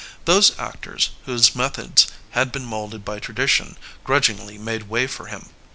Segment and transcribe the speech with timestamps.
[0.25, 5.49] Those actors whose methods had been moulded by tradition grudgingly made way for him.